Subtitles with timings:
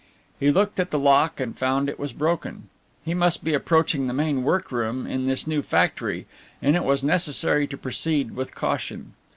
[0.39, 2.69] He looked at the lock and found it was broken.
[3.05, 6.25] He must be approaching the main workroom in this new factory,
[6.59, 9.13] and it was necessary to proceed with caution.